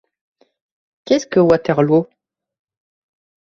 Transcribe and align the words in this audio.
Qu’est-ce 1.05 1.27
que 1.27 1.39
Waterloo? 1.39 2.07